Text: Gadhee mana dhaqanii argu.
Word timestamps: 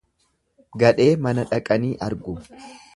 Gadhee 0.83 1.07
mana 1.27 1.47
dhaqanii 1.53 1.95
argu. 2.09 2.39